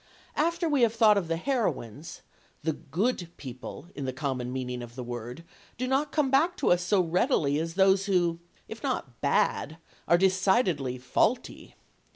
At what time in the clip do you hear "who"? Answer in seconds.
8.07-8.39